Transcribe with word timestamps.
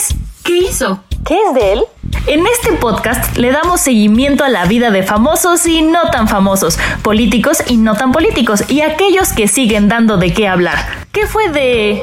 es? 0.00 0.14
¿Qué 0.42 0.56
hizo? 0.56 1.02
¿Qué 1.26 1.36
es 1.48 1.54
de 1.54 1.72
él? 1.74 1.84
En 2.26 2.46
este 2.46 2.72
podcast 2.72 3.36
le 3.36 3.52
damos 3.52 3.80
seguimiento 3.82 4.44
a 4.44 4.48
la 4.48 4.64
vida 4.64 4.90
de 4.90 5.02
famosos 5.02 5.66
y 5.66 5.82
no 5.82 6.10
tan 6.10 6.26
famosos, 6.26 6.78
políticos 7.02 7.58
y 7.66 7.76
no 7.76 7.94
tan 7.94 8.12
políticos, 8.12 8.64
y 8.68 8.80
aquellos 8.80 9.32
que 9.32 9.46
siguen 9.46 9.88
dando 9.88 10.16
de 10.16 10.32
qué 10.32 10.48
hablar. 10.48 10.78
¿Qué 11.12 11.26
fue 11.26 11.50
de...? 11.50 12.02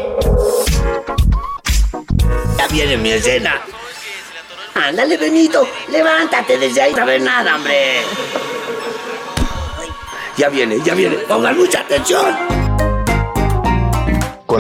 Ya 2.57 2.67
viene 2.67 2.97
mi 2.97 3.09
escena. 3.11 3.61
Ándale, 4.75 5.17
Benito, 5.17 5.67
levántate 5.91 6.57
desde 6.59 6.81
ahí. 6.81 6.93
No 6.93 7.05
ver 7.05 7.21
nada, 7.21 7.55
hombre. 7.55 8.02
Ya 10.38 10.49
viene, 10.49 10.77
ya 10.85 10.93
viene. 10.93 11.16
Pongan 11.27 11.57
mucha 11.57 11.79
atención. 11.79 12.56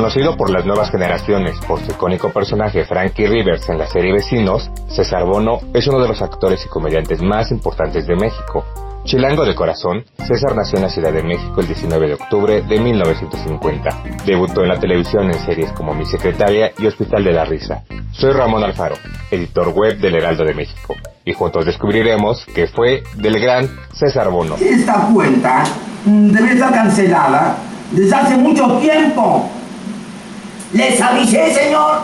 Conocido 0.07 0.37
por 0.37 0.49
las 0.49 0.65
nuevas 0.65 0.89
generaciones 0.89 1.59
por 1.67 1.81
su 1.81 1.91
icónico 1.91 2.31
personaje 2.31 2.85
Frankie 2.85 3.27
Rivers 3.27 3.67
en 3.67 3.77
la 3.77 3.87
serie 3.87 4.13
Vecinos, 4.13 4.71
César 4.87 5.25
Bono 5.25 5.59
es 5.73 5.85
uno 5.85 5.99
de 6.01 6.07
los 6.07 6.21
actores 6.21 6.65
y 6.65 6.69
comediantes 6.69 7.21
más 7.21 7.51
importantes 7.51 8.07
de 8.07 8.15
México. 8.15 8.63
Chilango 9.03 9.43
de 9.43 9.53
corazón, 9.53 10.05
César 10.25 10.55
nació 10.55 10.77
en 10.77 10.83
la 10.83 10.89
Ciudad 10.89 11.11
de 11.11 11.23
México 11.23 11.59
el 11.59 11.67
19 11.67 12.07
de 12.07 12.13
octubre 12.13 12.61
de 12.61 12.79
1950. 12.79 14.03
Debutó 14.25 14.63
en 14.63 14.69
la 14.69 14.79
televisión 14.79 15.25
en 15.25 15.39
series 15.45 15.73
como 15.73 15.93
Mi 15.93 16.05
Secretaria 16.05 16.71
y 16.79 16.87
Hospital 16.87 17.25
de 17.25 17.33
la 17.33 17.43
Risa. 17.43 17.83
Soy 18.13 18.31
Ramón 18.31 18.63
Alfaro, 18.63 18.95
editor 19.29 19.73
web 19.75 19.97
del 19.97 20.15
Heraldo 20.15 20.45
de 20.45 20.53
México, 20.53 20.95
y 21.25 21.33
juntos 21.33 21.65
descubriremos 21.65 22.45
que 22.55 22.67
fue 22.67 23.03
del 23.17 23.41
gran 23.41 23.67
César 23.91 24.29
Bono. 24.29 24.55
Esta 24.55 25.09
cuenta 25.13 25.65
debe 26.05 26.53
estar 26.53 26.73
cancelada 26.73 27.57
desde 27.91 28.15
hace 28.15 28.37
mucho 28.37 28.79
tiempo. 28.79 29.51
Les 30.73 30.99
avisé, 31.01 31.53
señor. 31.53 32.01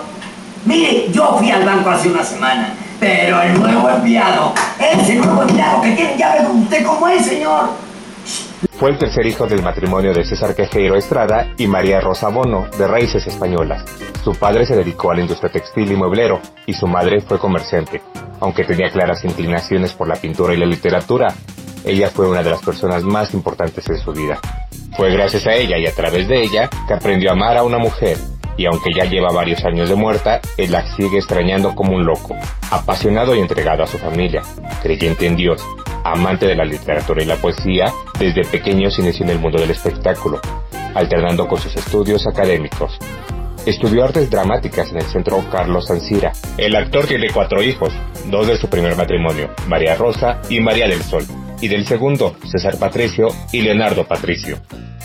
Mire, 0.65 1.11
yo 1.11 1.37
fui 1.37 1.51
al 1.51 1.65
banco 1.65 1.89
hace 1.89 2.09
una 2.09 2.23
semana, 2.23 2.73
pero 2.99 3.41
el 3.41 3.59
nuevo 3.59 3.89
empleado, 3.89 4.53
ese 4.79 5.15
nuevo 5.15 5.41
empleado 5.41 5.81
que 5.81 5.91
tiene 5.91 6.15
con 6.45 6.61
usted, 6.61 6.85
¿cómo 6.85 7.07
es, 7.09 7.25
señor? 7.25 7.69
Fue 8.79 8.91
el 8.91 8.97
tercer 8.97 9.25
hijo 9.25 9.45
del 9.45 9.61
matrimonio 9.61 10.13
de 10.13 10.23
César 10.23 10.55
Quejeiro 10.55 10.95
Estrada 10.95 11.53
y 11.57 11.67
María 11.67 11.99
Rosa 11.99 12.29
Bono, 12.29 12.67
de 12.77 12.87
raíces 12.87 13.27
españolas. 13.27 13.83
Su 14.23 14.33
padre 14.35 14.65
se 14.65 14.77
dedicó 14.77 15.11
a 15.11 15.15
la 15.15 15.21
industria 15.21 15.51
textil 15.51 15.91
y 15.91 15.95
mueblero, 15.97 16.39
y 16.65 16.73
su 16.73 16.87
madre 16.87 17.19
fue 17.19 17.39
comerciante. 17.39 18.01
Aunque 18.39 18.63
tenía 18.63 18.89
claras 18.89 19.25
inclinaciones 19.25 19.91
por 19.91 20.07
la 20.07 20.15
pintura 20.15 20.53
y 20.53 20.57
la 20.57 20.65
literatura, 20.65 21.27
ella 21.83 22.09
fue 22.09 22.29
una 22.29 22.41
de 22.41 22.51
las 22.51 22.61
personas 22.61 23.03
más 23.03 23.33
importantes 23.33 23.89
en 23.89 23.97
su 23.97 24.13
vida. 24.13 24.39
Fue 24.95 25.11
gracias 25.11 25.45
a 25.47 25.53
ella 25.53 25.77
y 25.77 25.85
a 25.85 25.93
través 25.93 26.29
de 26.29 26.41
ella 26.41 26.69
que 26.87 26.93
aprendió 26.93 27.31
a 27.31 27.33
amar 27.33 27.57
a 27.57 27.63
una 27.63 27.77
mujer 27.77 28.17
y 28.57 28.65
aunque 28.65 28.93
ya 28.93 29.05
lleva 29.05 29.31
varios 29.31 29.63
años 29.65 29.89
de 29.89 29.95
muerta, 29.95 30.39
él 30.57 30.71
la 30.71 30.85
sigue 30.95 31.17
extrañando 31.17 31.75
como 31.75 31.95
un 31.95 32.05
loco, 32.05 32.35
apasionado 32.71 33.35
y 33.35 33.39
entregado 33.39 33.83
a 33.83 33.87
su 33.87 33.97
familia, 33.97 34.41
creyente 34.81 35.25
en 35.25 35.35
Dios, 35.35 35.63
amante 36.03 36.45
de 36.45 36.55
la 36.55 36.65
literatura 36.65 37.23
y 37.23 37.25
la 37.25 37.37
poesía, 37.37 37.91
desde 38.19 38.43
pequeño 38.43 38.89
se 38.91 39.01
inició 39.01 39.25
en 39.25 39.31
el 39.31 39.39
mundo 39.39 39.59
del 39.59 39.71
espectáculo, 39.71 40.39
alternando 40.93 41.47
con 41.47 41.59
sus 41.59 41.75
estudios 41.75 42.27
académicos. 42.27 42.97
Estudió 43.65 44.03
artes 44.03 44.29
dramáticas 44.29 44.91
en 44.91 44.97
el 44.97 45.05
Centro 45.05 45.41
Carlos 45.49 45.87
Sancira. 45.87 46.33
El 46.57 46.75
actor 46.75 47.07
tiene 47.07 47.29
cuatro 47.33 47.63
hijos, 47.63 47.93
dos 48.29 48.47
de 48.47 48.57
su 48.57 48.67
primer 48.67 48.97
matrimonio, 48.97 49.51
María 49.67 49.95
Rosa 49.95 50.41
y 50.49 50.59
María 50.59 50.87
del 50.87 51.01
Sol, 51.01 51.23
y 51.61 51.69
del 51.69 51.87
segundo, 51.87 52.35
César 52.51 52.77
Patricio 52.77 53.27
y 53.53 53.61
Leonardo 53.61 54.03
Patricio. 54.05 54.57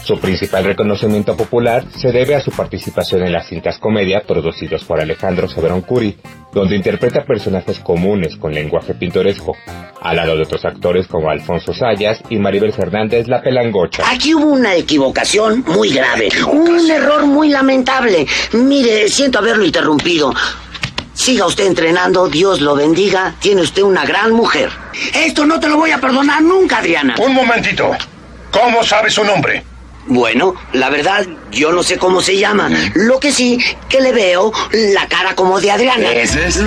Su 0.05 0.19
principal 0.19 0.65
reconocimiento 0.65 1.37
popular 1.37 1.85
se 1.95 2.13
debe 2.13 2.35
a 2.35 2.41
su 2.41 2.51
participación 2.51 3.23
en 3.25 3.33
las 3.33 3.47
cintas 3.47 3.79
comedia 3.79 4.23
producidos 4.27 4.85
por 4.85 5.01
Alejandro 5.01 5.49
Soberón 5.49 5.83
Curi, 5.83 6.17
donde 6.53 6.77
interpreta 6.77 7.25
personajes 7.25 7.79
comunes 7.81 8.37
con 8.37 8.55
lenguaje 8.55 8.95
pintoresco, 8.95 9.55
al 10.01 10.17
lado 10.17 10.37
de 10.37 10.45
otros 10.45 10.65
actores 10.65 11.07
como 11.07 11.29
Alfonso 11.29 11.75
Sayas 11.75 12.23
y 12.31 12.39
Maribel 12.39 12.73
Fernández 12.73 13.29
La 13.29 13.43
Pelangocha. 13.43 14.03
Aquí 14.11 14.35
hubo 14.35 14.47
una 14.47 14.75
equivocación 14.75 15.63
muy 15.67 15.91
grave, 15.91 16.31
un 16.51 16.91
error 16.91 17.27
muy 17.27 17.51
lamentable. 17.51 18.27
Mire, 18.53 19.09
siento 19.09 19.41
haberlo 19.41 19.65
interrumpido. 19.65 20.33
Siga 21.13 21.47
usted 21.47 21.67
entrenando, 21.67 22.29
Dios 22.29 22.61
lo 22.61 22.77
bendiga, 22.77 23.35
tiene 23.41 23.61
usted 23.61 23.83
una 23.83 24.07
gran 24.07 24.33
mujer. 24.33 24.71
Esto 25.15 25.45
no 25.45 25.61
te 25.61 25.69
lo 25.69 25.77
voy 25.77 25.91
a 25.91 25.99
perdonar 25.99 26.41
nunca, 26.41 26.79
Adriana. 26.79 27.17
Un 27.19 27.35
momentito. 27.35 27.91
¿Cómo 28.51 28.83
sabe 28.83 29.11
su 29.11 29.23
nombre? 29.25 29.65
Bueno, 30.09 30.55
la 30.73 30.89
verdad, 30.89 31.27
yo 31.51 31.71
no 31.71 31.83
sé 31.83 31.99
cómo 31.99 32.23
se 32.23 32.39
llama. 32.39 32.71
Lo 32.95 33.21
que 33.21 33.31
sí, 33.31 33.59
que 33.89 34.01
le 34.01 34.13
veo 34.13 34.53
la 34.73 35.07
cara 35.07 35.35
como 35.35 35.61
de 35.61 35.71
Adriana. 35.71 36.13
¿Ese 36.13 36.47
es? 36.47 36.61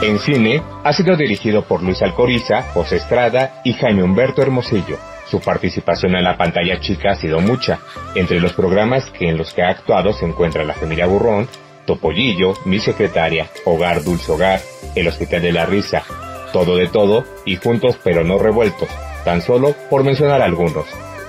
En 0.00 0.20
cine, 0.20 0.62
ha 0.84 0.92
sido 0.92 1.16
dirigido 1.16 1.64
por 1.64 1.82
Luis 1.82 2.00
Alcoriza, 2.02 2.62
José 2.72 2.96
Estrada 2.96 3.60
y 3.64 3.72
Jaime 3.72 4.04
Humberto 4.04 4.40
Hermosillo. 4.40 4.96
Su 5.28 5.40
participación 5.40 6.14
en 6.14 6.22
la 6.22 6.36
pantalla 6.36 6.80
chica 6.80 7.10
ha 7.12 7.16
sido 7.16 7.40
mucha. 7.40 7.80
Entre 8.14 8.40
los 8.40 8.52
programas 8.52 9.10
que 9.10 9.28
en 9.28 9.36
los 9.36 9.52
que 9.52 9.62
ha 9.62 9.70
actuado 9.70 10.12
se 10.12 10.24
encuentra 10.24 10.64
La 10.64 10.74
Familia 10.74 11.06
Burrón, 11.06 11.48
Topollillo, 11.84 12.54
Mi 12.64 12.78
Secretaria, 12.78 13.50
Hogar 13.64 14.04
Dulce 14.04 14.30
Hogar, 14.30 14.60
El 14.94 15.08
Hospital 15.08 15.42
de 15.42 15.52
la 15.52 15.66
Risa, 15.66 16.04
Todo 16.52 16.76
de 16.76 16.86
Todo 16.86 17.24
y 17.44 17.56
Juntos 17.56 17.98
pero 18.04 18.22
no 18.22 18.38
revueltos, 18.38 18.88
tan 19.24 19.42
solo 19.42 19.74
por 19.90 20.04
mencionar 20.04 20.40
algunos. 20.40 20.86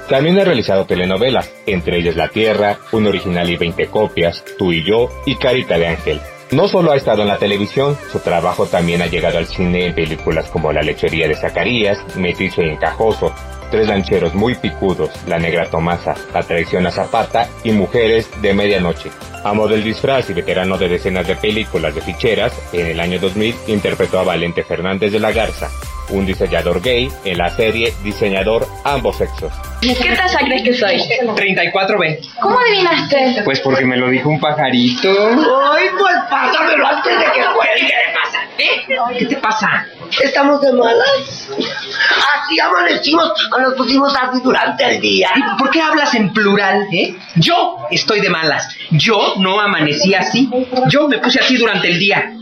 También 0.10 0.40
ha 0.40 0.44
realizado 0.44 0.86
telenovelas, 0.86 1.54
entre 1.68 2.00
ellas 2.00 2.16
La 2.16 2.30
Tierra, 2.30 2.80
Un 2.92 3.06
Original 3.06 3.48
y 3.48 3.58
20 3.58 3.88
Copias, 3.88 4.44
Tú 4.58 4.72
y 4.72 4.84
Yo 4.84 5.08
y 5.28 5.36
Carita 5.36 5.78
de 5.78 5.86
Ángel. 5.86 6.20
No 6.50 6.68
solo 6.68 6.92
ha 6.92 6.96
estado 6.96 7.22
en 7.22 7.28
la 7.28 7.38
televisión, 7.38 7.96
su 8.12 8.20
trabajo 8.20 8.66
también 8.66 9.04
ha 9.04 9.06
llegado 9.06 9.38
al 9.38 9.46
cine 9.46 9.86
en 9.86 9.94
películas 9.94 10.50
como 10.50 10.74
La 10.74 10.82
lechería 10.82 11.28
de 11.28 11.36
Zacarías, 11.36 12.00
Metizo 12.16 12.64
y 12.64 12.70
Encajoso, 12.70 13.36
Tres 13.70 13.88
lancheros 13.88 14.34
muy 14.34 14.56
picudos, 14.56 15.12
La 15.28 15.38
negra 15.38 15.70
Tomasa, 15.70 16.16
La 16.34 16.42
traición 16.42 16.88
a 16.88 16.92
Zapata 16.92 17.48
y 17.64 17.72
Mujeres 17.72 18.28
de 18.42 18.56
Medianoche. 18.56 19.12
Amo 19.44 19.68
del 19.68 19.84
disfraz 19.84 20.28
y 20.32 20.34
veterano 20.34 20.80
de 20.80 20.90
decenas 20.90 21.28
de 21.28 21.36
películas 21.36 21.94
de 21.94 22.02
ficheras, 22.02 22.52
en 22.74 22.88
el 22.88 23.00
año 23.00 23.20
2000 23.20 23.56
interpretó 23.68 24.18
a 24.18 24.24
Valente 24.24 24.64
Fernández 24.64 25.12
de 25.12 25.20
la 25.20 25.32
Garza, 25.32 25.70
un 26.12 26.26
diseñador 26.26 26.82
gay 26.82 27.10
en 27.26 27.38
la 27.38 27.50
serie 27.50 27.94
Diseñador 28.04 28.68
Ambos 28.84 29.18
Sexos. 29.18 29.52
¿Qué 29.82 29.94
talla 29.94 30.40
crees 30.40 30.64
que 30.64 30.74
soy? 30.74 31.02
34B. 31.22 32.20
¿Cómo 32.42 32.60
adivinaste? 32.60 33.42
Pues 33.46 33.60
porque 33.62 33.86
me 33.86 33.98
lo 33.98 34.10
dijo 34.10 34.30
un 34.30 34.40
pajarito. 34.40 35.10
¡Ay, 35.10 35.88
pues 35.98 36.16
pásamelo 36.30 36.88
antes 36.88 37.18
de 37.18 37.26
que 37.26 37.42
cuelgue! 37.56 37.88
¿Qué 37.88 38.14
pasa? 38.14 38.40
¿Eh? 38.58 39.18
¿Qué 39.20 39.26
te 39.26 39.36
pasa? 39.38 39.88
¿Estamos 40.22 40.62
de 40.62 40.74
malas? 40.74 41.50
Así 41.50 42.60
amanecimos 42.60 43.32
o 43.56 43.60
nos 43.60 43.74
pusimos 43.76 44.14
así 44.16 44.42
durante 44.44 44.84
el 44.84 45.00
día. 45.00 45.30
¿Por 45.58 45.70
qué 45.70 45.82
hablas 45.82 46.14
en 46.16 46.34
plural, 46.34 46.88
eh? 46.92 47.16
Yo 47.36 47.78
estoy 47.92 48.20
de 48.20 48.30
malas. 48.30 48.68
Yo 48.92 49.36
no 49.38 49.60
amanecí 49.62 50.14
así. 50.14 50.50
Yo 50.88 51.08
me 51.08 51.20
puse 51.20 51.40
así 51.40 51.58
durante 51.58 51.88
el 51.90 52.00
día. 52.00 52.34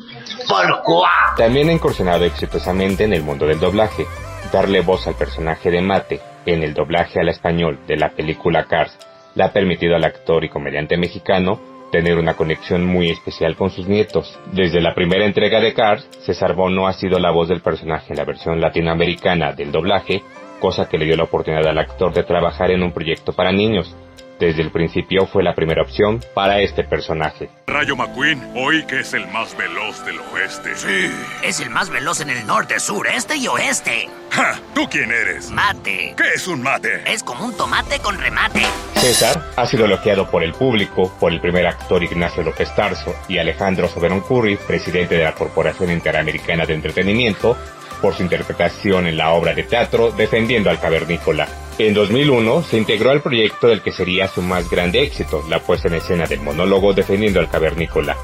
También 1.38 1.70
ha 1.70 1.74
incursionado 1.74 2.26
exitosamente 2.26 3.04
en 3.04 3.14
el 3.14 3.24
mundo 3.24 3.46
del 3.46 3.60
doblaje. 3.60 4.06
Darle 4.52 4.82
voz 4.82 5.08
al 5.08 5.16
personaje 5.16 5.72
de 5.72 5.82
Mate 5.82 6.22
en 6.46 6.64
el 6.64 6.74
doblaje 6.74 7.20
al 7.20 7.30
español 7.30 7.80
de 7.88 7.98
la 7.98 8.10
película 8.10 8.66
Cars 8.66 8.98
le 9.36 9.44
ha 9.44 9.54
permitido 9.54 9.96
al 9.96 10.04
actor 10.04 10.44
y 10.44 10.50
comediante 10.50 10.98
mexicano 10.98 11.60
tener 11.92 12.18
una 12.18 12.34
conexión 12.34 12.86
muy 12.86 13.10
especial 13.10 13.56
con 13.56 13.70
sus 13.70 13.88
nietos. 13.88 14.38
Desde 14.52 14.82
la 14.82 14.94
primera 14.94 15.26
entrega 15.26 15.62
de 15.62 15.74
Cars, 15.74 16.08
César 16.26 16.56
Bono 16.56 16.88
ha 16.88 16.94
sido 16.94 17.20
la 17.20 17.32
voz 17.32 17.48
del 17.48 17.62
personaje 17.62 18.14
en 18.14 18.18
la 18.18 18.26
versión 18.26 18.60
latinoamericana 18.60 19.54
del 19.54 19.72
doblaje, 19.72 20.24
cosa 20.60 20.90
que 20.90 20.98
le 20.98 21.06
dio 21.06 21.16
la 21.16 21.26
oportunidad 21.26 21.68
al 21.68 21.78
actor 21.78 22.14
de 22.14 22.24
trabajar 22.24 22.72
en 22.72 22.84
un 22.84 22.92
proyecto 22.92 23.34
para 23.34 23.52
niños. 23.52 23.96
Desde 24.40 24.62
el 24.62 24.72
principio 24.72 25.26
fue 25.28 25.44
la 25.44 25.56
primera 25.56 25.82
opción 25.82 26.20
para 26.34 26.60
este 26.62 26.84
personaje. 26.84 27.50
Rayo 27.68 27.96
McQueen, 27.96 28.42
hoy 28.56 28.84
que 28.86 29.00
es 29.02 29.14
el 29.14 29.28
más 29.28 29.56
veloz 29.58 30.06
del 30.06 30.20
oeste. 30.20 30.76
Sí, 30.76 31.12
es 31.44 31.60
el 31.60 31.70
más 31.70 31.90
veloz 31.90 32.22
en 32.22 32.30
el 32.30 32.46
norte, 32.46 32.80
sur, 32.80 33.08
este 33.08 33.38
y 33.38 33.48
oeste. 33.48 34.10
Ja, 34.32 34.60
¿Tú 34.74 34.88
quién 34.90 35.12
eres? 35.12 35.50
Mate. 35.52 36.14
¿Qué 36.18 36.34
es 36.36 36.48
un 36.48 36.62
mate? 36.62 37.02
Es 37.12 37.24
como 37.24 37.46
un 37.46 37.56
tomate 37.56 38.00
con 38.00 38.18
remate. 38.20 38.62
César 38.96 39.42
ha 39.56 39.66
sido 39.66 39.86
elogiado 39.86 40.30
por 40.30 40.44
el 40.44 40.54
público, 40.54 41.12
por 41.20 41.32
el 41.32 41.40
primer 41.40 41.66
actor 41.66 42.04
Ignacio 42.04 42.44
López 42.44 42.74
Tarso 42.76 43.16
y 43.28 43.38
Alejandro 43.38 43.88
Soberón 43.88 44.22
Curry, 44.22 44.58
presidente 44.58 45.16
de 45.16 45.24
la 45.24 45.34
Corporación 45.34 45.92
Interamericana 45.92 46.66
de 46.66 46.74
Entretenimiento, 46.74 47.58
por 48.02 48.14
su 48.14 48.24
interpretación 48.24 49.08
en 49.08 49.18
la 49.18 49.32
obra 49.32 49.54
de 49.54 49.64
teatro 49.64 50.12
Defendiendo 50.12 50.70
al 50.70 50.80
Cavernícola. 50.80 51.48
En 51.80 51.94
2001 51.94 52.64
se 52.64 52.78
integró 52.78 53.12
al 53.12 53.22
proyecto 53.22 53.68
del 53.68 53.84
que 53.84 53.92
sería 53.92 54.28
su 54.28 54.42
más 54.42 54.68
grande 54.68 55.04
éxito, 55.04 55.44
la 55.48 55.60
puesta 55.60 55.88
en 55.88 55.94
escena 55.94 56.26
del 56.26 56.42
monólogo 56.42 56.94
Defendiendo 56.94 57.40
al 57.40 57.52
Cavernícola. 57.52 58.18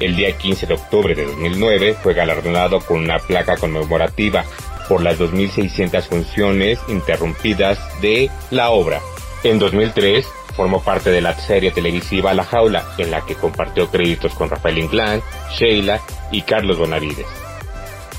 El 0.00 0.16
día 0.16 0.36
15 0.36 0.66
de 0.66 0.74
octubre 0.74 1.14
de 1.14 1.24
2009 1.24 1.96
fue 2.02 2.14
galardonado 2.14 2.80
con 2.80 2.98
una 2.98 3.20
placa 3.20 3.56
conmemorativa 3.56 4.44
por 4.88 5.00
las 5.00 5.16
2.600 5.20 6.02
funciones 6.08 6.80
interrumpidas 6.88 7.78
de 8.00 8.30
la 8.50 8.70
obra. 8.70 9.00
En 9.44 9.60
2003 9.60 10.26
formó 10.56 10.82
parte 10.82 11.10
de 11.10 11.20
la 11.20 11.34
serie 11.34 11.70
televisiva 11.70 12.34
La 12.34 12.42
Jaula, 12.42 12.84
en 12.98 13.12
la 13.12 13.24
que 13.24 13.36
compartió 13.36 13.88
créditos 13.88 14.34
con 14.34 14.50
Rafael 14.50 14.78
Inclán, 14.78 15.22
Sheila 15.56 16.00
y 16.32 16.42
Carlos 16.42 16.78
Bonavides. 16.78 17.26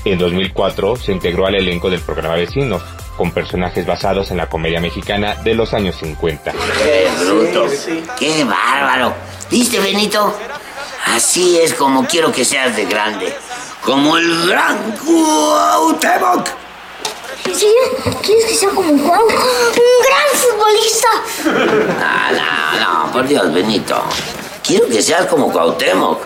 En 0.06 0.18
2004 0.18 0.96
se 0.96 1.12
integró 1.12 1.46
al 1.46 1.56
elenco 1.56 1.90
del 1.90 2.00
programa 2.00 2.36
Vecinos, 2.36 2.82
con 3.20 3.32
personajes 3.32 3.84
basados 3.84 4.30
en 4.30 4.38
la 4.38 4.46
comedia 4.46 4.80
mexicana 4.80 5.34
de 5.44 5.52
los 5.52 5.74
años 5.74 5.94
50. 5.96 6.52
¡Qué 6.52 7.06
bruto! 7.22 7.66
¡Qué 8.18 8.44
bárbaro! 8.44 9.12
¿Viste, 9.50 9.78
Benito? 9.78 10.34
Así 11.04 11.58
es 11.58 11.74
como 11.74 12.06
quiero 12.06 12.32
que 12.32 12.46
seas 12.46 12.74
de 12.74 12.86
grande. 12.86 13.30
Como 13.84 14.16
el 14.16 14.48
gran 14.48 14.96
Cuauhtémoc. 15.04 16.48
¿Sí? 17.54 17.70
¿Quieres 18.22 18.46
que 18.46 18.54
sea 18.54 18.70
como 18.70 18.88
Juan? 18.88 19.20
¡Un 19.20 20.00
gran 20.06 20.30
futbolista! 20.32 21.08
No, 22.00 22.32
no, 22.38 23.04
no, 23.04 23.12
por 23.12 23.28
Dios, 23.28 23.52
Benito. 23.52 24.02
Quiero 24.66 24.86
que 24.86 25.02
seas 25.02 25.26
como 25.26 25.52
Cuauhtémoc. 25.52 26.22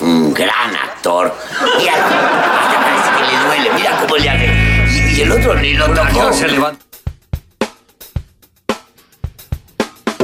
Un 0.00 0.32
gran 0.32 0.74
actor. 0.74 1.30
Mira, 1.76 1.92
hasta 1.92 2.80
parece 2.80 3.10
que 3.18 3.36
le 3.36 3.44
duele. 3.44 3.70
Mira 3.74 4.00
cómo 4.00 4.16
le 4.16 4.30
hace. 4.30 4.57
Y, 5.18 5.22
el 5.22 5.32
otro 5.32 5.52
ni 5.56 5.74
lo 5.74 5.86
tocó. 5.86 6.32
Se 6.32 6.46
levanta. 6.46 6.84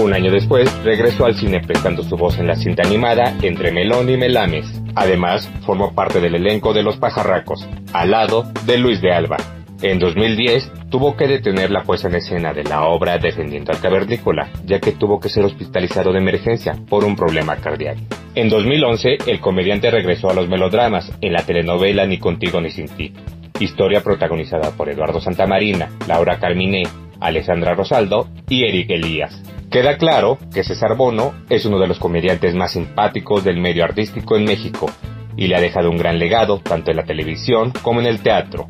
Un 0.00 0.12
año 0.12 0.30
después, 0.30 0.72
regresó 0.84 1.24
al 1.26 1.34
cine 1.34 1.60
prestando 1.60 2.04
su 2.04 2.16
voz 2.16 2.38
en 2.38 2.46
la 2.46 2.54
cinta 2.54 2.82
animada 2.86 3.36
Entre 3.42 3.72
Melón 3.72 4.08
y 4.08 4.16
Melames. 4.16 4.66
Además, 4.94 5.50
formó 5.66 5.94
parte 5.94 6.20
del 6.20 6.36
elenco 6.36 6.72
de 6.72 6.84
Los 6.84 6.98
Pajarracos, 6.98 7.66
al 7.92 8.12
lado 8.12 8.44
de 8.66 8.78
Luis 8.78 9.00
de 9.00 9.12
Alba. 9.12 9.36
En 9.82 9.98
2010, 9.98 10.70
tuvo 10.90 11.16
que 11.16 11.26
detener 11.26 11.70
la 11.70 11.82
puesta 11.82 12.08
en 12.08 12.14
escena 12.14 12.52
de 12.52 12.62
la 12.64 12.84
obra 12.84 13.18
Defendiendo 13.18 13.72
al 13.72 13.80
Cavernícola, 13.80 14.48
ya 14.64 14.78
que 14.78 14.92
tuvo 14.92 15.18
que 15.18 15.28
ser 15.28 15.44
hospitalizado 15.44 16.12
de 16.12 16.20
emergencia 16.20 16.76
por 16.88 17.04
un 17.04 17.16
problema 17.16 17.56
cardíaco. 17.56 18.00
En 18.34 18.48
2011, 18.48 19.18
el 19.26 19.40
comediante 19.40 19.90
regresó 19.90 20.30
a 20.30 20.34
los 20.34 20.48
melodramas 20.48 21.12
en 21.20 21.32
la 21.32 21.44
telenovela 21.44 22.06
Ni 22.06 22.18
contigo 22.18 22.60
ni 22.60 22.70
sin 22.70 22.88
ti, 22.88 23.12
historia 23.60 24.02
protagonizada 24.02 24.72
por 24.72 24.88
Eduardo 24.88 25.20
Santamarina, 25.20 25.90
Laura 26.08 26.38
Carminé, 26.38 26.82
Alessandra 27.20 27.74
Rosaldo 27.74 28.28
y 28.48 28.64
Eric 28.64 28.90
Elías. 28.90 29.40
Queda 29.70 29.96
claro 29.96 30.38
que 30.52 30.64
César 30.64 30.96
Bono 30.96 31.34
es 31.48 31.64
uno 31.64 31.78
de 31.78 31.86
los 31.86 31.98
comediantes 31.98 32.54
más 32.54 32.72
simpáticos 32.72 33.44
del 33.44 33.60
medio 33.60 33.84
artístico 33.84 34.36
en 34.36 34.44
México 34.44 34.90
y 35.36 35.46
le 35.46 35.56
ha 35.56 35.60
dejado 35.60 35.90
un 35.90 35.96
gran 35.96 36.18
legado 36.18 36.60
tanto 36.60 36.90
en 36.90 36.96
la 36.96 37.04
televisión 37.04 37.72
como 37.82 38.00
en 38.00 38.06
el 38.06 38.22
teatro. 38.22 38.68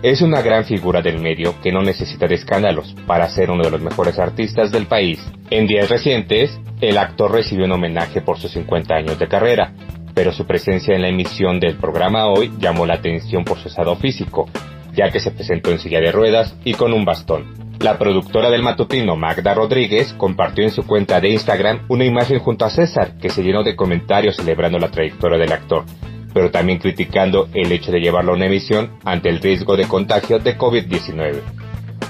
Es 0.00 0.22
una 0.22 0.42
gran 0.42 0.64
figura 0.64 1.02
del 1.02 1.18
medio 1.18 1.60
que 1.60 1.72
no 1.72 1.82
necesita 1.82 2.28
de 2.28 2.36
escándalos 2.36 2.94
para 3.04 3.28
ser 3.28 3.50
uno 3.50 3.64
de 3.64 3.72
los 3.72 3.80
mejores 3.80 4.20
artistas 4.20 4.70
del 4.70 4.86
país. 4.86 5.20
En 5.50 5.66
días 5.66 5.88
recientes, 5.88 6.56
el 6.80 6.98
actor 6.98 7.32
recibió 7.32 7.64
un 7.64 7.72
homenaje 7.72 8.20
por 8.20 8.38
sus 8.38 8.52
50 8.52 8.94
años 8.94 9.18
de 9.18 9.26
carrera, 9.26 9.72
pero 10.18 10.32
su 10.32 10.46
presencia 10.46 10.96
en 10.96 11.02
la 11.02 11.10
emisión 11.10 11.60
del 11.60 11.76
programa 11.76 12.26
hoy 12.26 12.50
llamó 12.58 12.84
la 12.86 12.94
atención 12.94 13.44
por 13.44 13.56
su 13.56 13.68
estado 13.68 13.94
físico, 13.94 14.48
ya 14.92 15.10
que 15.10 15.20
se 15.20 15.30
presentó 15.30 15.70
en 15.70 15.78
silla 15.78 16.00
de 16.00 16.10
ruedas 16.10 16.56
y 16.64 16.74
con 16.74 16.92
un 16.92 17.04
bastón. 17.04 17.54
La 17.78 17.98
productora 17.98 18.50
del 18.50 18.64
matutino 18.64 19.14
Magda 19.14 19.54
Rodríguez 19.54 20.12
compartió 20.14 20.64
en 20.64 20.72
su 20.72 20.84
cuenta 20.84 21.20
de 21.20 21.28
Instagram 21.28 21.84
una 21.86 22.04
imagen 22.04 22.40
junto 22.40 22.64
a 22.64 22.70
César 22.70 23.16
que 23.18 23.30
se 23.30 23.44
llenó 23.44 23.62
de 23.62 23.76
comentarios 23.76 24.34
celebrando 24.34 24.80
la 24.80 24.90
trayectoria 24.90 25.38
del 25.38 25.52
actor, 25.52 25.84
pero 26.34 26.50
también 26.50 26.80
criticando 26.80 27.48
el 27.54 27.70
hecho 27.70 27.92
de 27.92 28.00
llevarlo 28.00 28.32
a 28.32 28.34
una 28.34 28.46
emisión 28.46 28.98
ante 29.04 29.28
el 29.28 29.38
riesgo 29.38 29.76
de 29.76 29.86
contagio 29.86 30.40
de 30.40 30.58
COVID-19. 30.58 31.42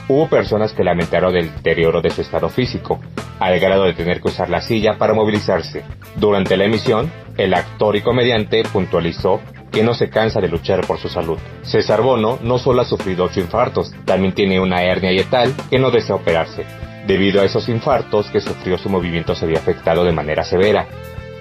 Hubo 0.09 0.31
personas 0.31 0.73
que 0.73 0.83
lamentaron 0.83 1.37
el 1.37 1.55
deterioro 1.57 2.01
de 2.01 2.09
su 2.09 2.23
estado 2.23 2.49
físico, 2.49 2.99
al 3.39 3.61
grado 3.61 3.85
de 3.85 3.93
tener 3.93 4.23
que 4.23 4.29
usar 4.29 4.49
la 4.49 4.63
silla 4.63 4.97
para 4.97 5.13
movilizarse. 5.13 5.85
Durante 6.17 6.57
la 6.57 6.65
emisión, 6.65 7.13
el 7.39 7.55
actor 7.55 7.97
y 7.97 8.03
comediante 8.03 8.63
puntualizó 8.71 9.41
que 9.71 9.83
no 9.83 9.95
se 9.95 10.11
cansa 10.11 10.41
de 10.41 10.49
luchar 10.49 10.87
por 10.87 10.99
su 10.99 11.09
salud. 11.09 11.39
César 11.63 12.03
Bono 12.03 12.39
no 12.43 12.59
solo 12.59 12.83
ha 12.83 12.85
sufrido 12.85 13.25
ocho 13.25 13.41
infartos, 13.41 13.95
también 14.05 14.35
tiene 14.35 14.61
una 14.61 14.83
hernia 14.83 15.13
yetal 15.13 15.55
que 15.71 15.79
no 15.79 15.91
desea 15.91 16.17
operarse. 16.17 16.65
Debido 17.07 17.41
a 17.41 17.45
esos 17.45 17.69
infartos 17.69 18.29
que 18.31 18.41
sufrió 18.41 18.77
su 18.77 18.91
movimiento 18.91 19.35
se 19.35 19.45
había 19.45 19.59
afectado 19.59 20.05
de 20.05 20.13
manera 20.13 20.43
severa. 20.43 20.87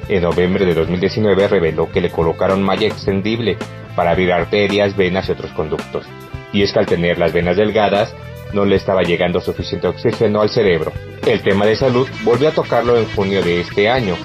En 0.07 0.21
noviembre 0.21 0.65
de 0.65 0.73
2019 0.73 1.47
reveló 1.47 1.91
que 1.91 1.99
le 1.99 2.11
colocaron 2.11 2.63
malla 2.63 2.87
extendible 2.87 3.57
para 3.95 4.11
abrir 4.11 4.31
arterias, 4.31 4.95
venas 4.95 5.27
y 5.27 5.31
otros 5.31 5.51
conductos. 5.51 6.05
Y 6.53 6.61
es 6.61 6.71
que 6.71 6.79
al 6.79 6.85
tener 6.85 7.17
las 7.17 7.33
venas 7.33 7.57
delgadas, 7.57 8.13
no 8.53 8.65
le 8.65 8.75
estaba 8.75 9.01
llegando 9.03 9.41
suficiente 9.41 9.87
oxígeno 9.87 10.41
al 10.41 10.49
cerebro. 10.49 10.93
El 11.25 11.41
tema 11.41 11.65
de 11.65 11.75
salud 11.75 12.07
volvió 12.23 12.49
a 12.49 12.53
tocarlo 12.53 12.97
en 12.97 13.05
junio 13.13 13.43
de 13.43 13.59
este 13.61 13.89
año. 13.89 14.15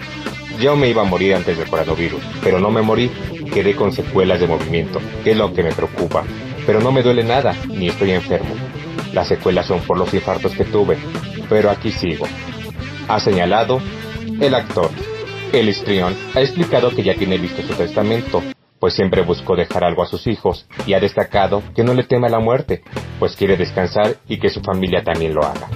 Yo 0.61 0.77
me 0.77 0.89
iba 0.89 1.03
a 1.03 1.07
morir 1.07 1.35
antes 1.35 1.59
del 1.59 1.69
coronavirus, 1.69 2.23
pero 2.43 2.61
no 2.61 2.71
me 2.71 2.83
morí, 2.83 3.11
quedé 3.53 3.75
con 3.75 3.93
secuelas 3.93 4.41
de 4.41 4.47
movimiento, 4.47 5.01
que 5.25 5.33
es 5.33 5.37
lo 5.37 5.53
que 5.53 5.63
me 5.63 5.73
preocupa. 5.73 6.25
Pero 6.67 6.81
no 6.81 6.93
me 6.93 7.03
duele 7.03 7.25
nada, 7.25 7.55
ni 7.69 7.89
estoy 7.89 8.13
enfermo. 8.13 8.55
Las 9.13 9.29
secuelas 9.29 9.67
son 9.67 9.81
por 9.81 9.99
los 9.99 10.13
infartos 10.15 10.53
que 10.53 10.65
tuve, 10.65 10.97
pero 11.49 11.71
aquí 11.71 11.91
sigo. 11.91 12.27
Ha 13.09 13.21
señalado 13.21 13.81
el 14.41 14.55
actor. 14.55 14.91
El 15.53 15.69
histrión 15.69 16.17
ha 16.35 16.41
explicado 16.41 16.91
que 16.91 17.03
ya 17.03 17.15
tiene 17.15 17.37
listo 17.37 17.63
su 17.63 17.75
testamento, 17.75 18.43
pues 18.79 18.95
siempre 18.95 19.23
buscó 19.23 19.55
dejar 19.55 19.85
algo 19.85 20.03
a 20.03 20.07
sus 20.07 20.27
hijos 20.27 20.67
y 20.87 20.95
ha 20.95 21.01
destacado 21.01 21.63
que 21.75 21.85
no 21.85 21.95
le 21.95 22.05
teme 22.05 22.31
la 22.31 22.41
muerte, 22.41 22.83
pues 23.19 23.37
quiere 23.37 23.57
descansar 23.57 24.17
y 24.29 24.39
que 24.39 24.49
su 24.49 24.61
familia 24.61 25.05
también 25.05 25.35
lo 25.35 25.43
haga. 25.43 25.69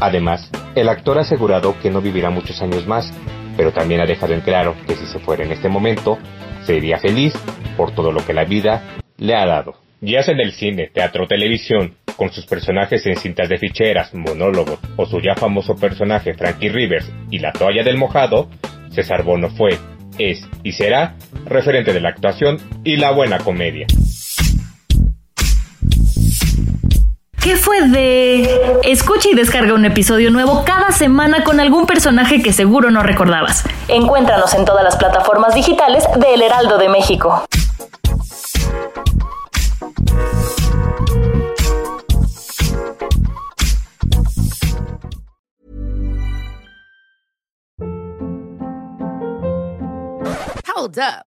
Además, 0.00 0.50
el 0.74 0.88
actor 0.88 1.18
ha 1.18 1.20
asegurado 1.20 1.76
que 1.80 1.90
no 1.90 2.00
vivirá 2.00 2.30
muchos 2.30 2.60
años 2.60 2.86
más, 2.88 3.12
pero 3.56 3.72
también 3.72 4.00
ha 4.00 4.06
dejado 4.06 4.34
en 4.34 4.40
claro 4.40 4.74
que 4.86 4.94
si 4.94 5.06
se 5.06 5.18
fuera 5.18 5.44
en 5.44 5.52
este 5.52 5.68
momento, 5.68 6.18
sería 6.64 6.98
feliz 6.98 7.34
por 7.76 7.94
todo 7.94 8.12
lo 8.12 8.24
que 8.24 8.32
la 8.32 8.44
vida 8.44 8.82
le 9.18 9.34
ha 9.34 9.46
dado. 9.46 9.74
Ya 10.00 10.22
sea 10.22 10.34
en 10.34 10.40
el 10.40 10.52
cine, 10.52 10.90
teatro 10.92 11.24
o 11.24 11.28
televisión, 11.28 11.94
con 12.16 12.32
sus 12.32 12.46
personajes 12.46 13.06
en 13.06 13.16
cintas 13.16 13.48
de 13.48 13.58
ficheras, 13.58 14.12
monólogos 14.14 14.78
o 14.96 15.06
su 15.06 15.20
ya 15.20 15.34
famoso 15.34 15.76
personaje 15.76 16.34
Frankie 16.34 16.68
Rivers 16.68 17.10
y 17.30 17.38
la 17.38 17.52
toalla 17.52 17.84
del 17.84 17.96
mojado, 17.96 18.48
César 18.90 19.22
Bono 19.22 19.48
fue, 19.50 19.78
es 20.18 20.46
y 20.62 20.72
será 20.72 21.14
referente 21.46 21.92
de 21.92 22.00
la 22.00 22.10
actuación 22.10 22.58
y 22.84 22.96
la 22.96 23.12
buena 23.12 23.38
comedia. 23.38 23.86
¿Qué 27.42 27.56
fue 27.56 27.88
de...? 27.88 28.78
Escucha 28.84 29.28
y 29.28 29.34
descarga 29.34 29.74
un 29.74 29.84
episodio 29.84 30.30
nuevo 30.30 30.62
cada 30.64 30.92
semana 30.92 31.42
con 31.42 31.58
algún 31.58 31.86
personaje 31.86 32.40
que 32.40 32.52
seguro 32.52 32.92
no 32.92 33.02
recordabas. 33.02 33.64
Encuéntranos 33.88 34.54
en 34.54 34.64
todas 34.64 34.84
las 34.84 34.94
plataformas 34.94 35.52
digitales 35.52 36.04
de 36.16 36.34
El 36.34 36.42
Heraldo 36.42 36.78
de 36.78 36.88
México. 36.88 37.44
Hold 50.76 50.98
up. 50.98 51.31